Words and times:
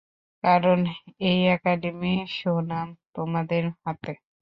কারণ 0.43 0.79
এই 1.23 1.39
একাডেমির 1.55 2.19
সুনাম 2.37 2.87
তোমাদের 3.15 3.63
হাতে। 3.81 4.13